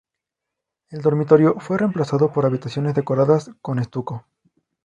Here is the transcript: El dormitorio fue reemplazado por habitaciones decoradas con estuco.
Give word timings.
El 0.89 1.03
dormitorio 1.03 1.59
fue 1.59 1.77
reemplazado 1.77 2.33
por 2.33 2.47
habitaciones 2.47 2.95
decoradas 2.95 3.51
con 3.61 3.77
estuco. 3.77 4.25